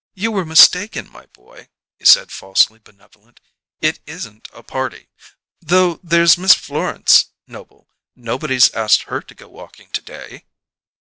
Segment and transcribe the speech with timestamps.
[0.15, 1.69] "You were mistaken, my boy,"
[1.99, 3.39] he said, falsely benevolent.
[3.81, 5.09] "It isn't a party
[5.61, 7.87] though there's Miss Florence, Noble.
[8.15, 10.45] Nobody's asked her to go walking to day!"